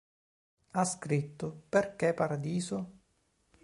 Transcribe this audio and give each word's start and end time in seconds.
Ha 0.71 0.83
scritto: 0.83 1.65
"Perché 1.69 2.15
"Paradiso"? 2.15 2.89